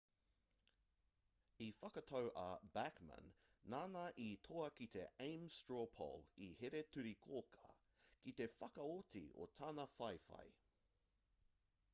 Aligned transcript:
i 1.65 1.67
whakatau 1.81 2.29
a 2.43 2.45
bachmana 2.77 3.33
nāna 3.73 4.05
i 4.25 4.31
toa 4.49 4.71
ki 4.81 4.87
te 4.97 5.05
ames 5.27 5.59
straw 5.65 5.85
poll 6.01 6.25
i 6.49 6.51
here-turi-kōkā 6.63 7.71
ki 8.25 8.37
te 8.43 8.49
whakaoti 8.57 9.25
i 9.27 9.49
tana 9.63 9.89
whawhai 9.99 10.45